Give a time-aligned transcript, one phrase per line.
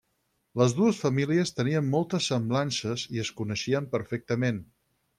[0.61, 4.65] Les dues famílies tenien moltes semblances i es coneixien perfectament.